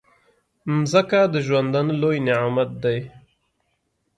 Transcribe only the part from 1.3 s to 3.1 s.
د ژوندانه لوی نعمت دی.